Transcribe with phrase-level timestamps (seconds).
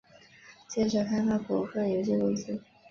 [0.67, 2.59] 建设开发股份有限公司